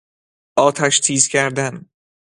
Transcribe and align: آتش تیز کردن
آتش 0.57 0.99
تیز 1.01 1.27
کردن 1.29 1.85